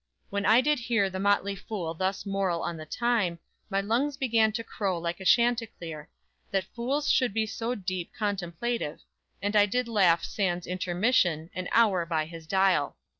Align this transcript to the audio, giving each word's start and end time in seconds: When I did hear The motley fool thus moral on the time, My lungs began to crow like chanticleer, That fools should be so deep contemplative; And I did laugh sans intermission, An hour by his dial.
When 0.31 0.47
I 0.47 0.61
did 0.61 0.79
hear 0.79 1.11
The 1.11 1.19
motley 1.19 1.55
fool 1.55 1.93
thus 1.93 2.25
moral 2.25 2.63
on 2.63 2.75
the 2.75 2.87
time, 2.87 3.37
My 3.69 3.81
lungs 3.81 4.17
began 4.17 4.51
to 4.53 4.63
crow 4.63 4.97
like 4.97 5.19
chanticleer, 5.23 6.09
That 6.49 6.65
fools 6.73 7.07
should 7.11 7.35
be 7.35 7.45
so 7.45 7.75
deep 7.75 8.11
contemplative; 8.11 9.01
And 9.43 9.55
I 9.55 9.67
did 9.67 9.87
laugh 9.87 10.23
sans 10.23 10.65
intermission, 10.65 11.51
An 11.53 11.69
hour 11.71 12.07
by 12.07 12.25
his 12.25 12.47
dial. 12.47 12.97